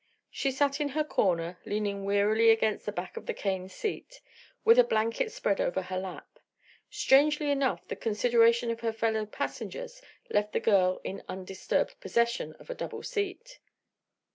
She 0.31 0.49
sat 0.49 0.81
in 0.81 0.89
her 0.97 1.03
corner, 1.03 1.59
leaning 1.63 2.03
wearily 2.05 2.49
against 2.49 2.87
the 2.87 2.91
back 2.91 3.17
of 3.17 3.27
the 3.27 3.35
cane 3.35 3.69
seat, 3.69 4.19
with 4.65 4.79
a 4.79 4.83
blanket 4.83 5.31
spread 5.31 5.61
over 5.61 5.79
her 5.83 5.99
lap. 5.99 6.39
Strangely 6.89 7.51
enough 7.51 7.87
the 7.87 7.95
consideration 7.95 8.71
of 8.71 8.79
her 8.79 8.93
fellow 8.93 9.27
passengers 9.27 10.01
left 10.31 10.53
the 10.53 10.59
girl 10.59 11.01
in 11.03 11.21
undisturbed 11.29 11.99
possession 11.99 12.53
of 12.53 12.71
a 12.71 12.73
double 12.73 13.03
seat. 13.03 13.59